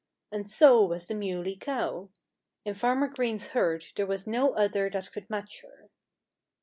And 0.31 0.49
so 0.49 0.83
was 0.83 1.05
the 1.05 1.13
Muley 1.13 1.55
Cow. 1.55 2.09
In 2.65 2.73
Farmer 2.73 3.05
Green's 3.07 3.49
herd 3.49 3.85
there 3.95 4.07
was 4.07 4.25
no 4.25 4.53
other 4.53 4.89
that 4.89 5.11
could 5.11 5.29
match 5.29 5.61
her. 5.61 5.91